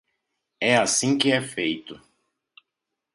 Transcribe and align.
É 0.59 0.75
assim 0.77 1.15
que 1.15 1.31
é 1.31 1.39
feito! 1.39 2.01